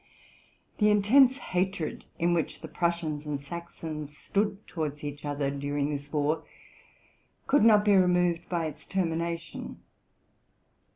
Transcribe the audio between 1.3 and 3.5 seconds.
hatred in which the Prussians and